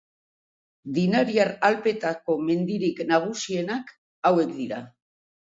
Dinariar 0.95 1.51
Alpeetako 1.69 2.37
mendirik 2.47 3.05
nagusienak 3.13 3.95
hauek 4.31 4.57
dira. 4.59 4.85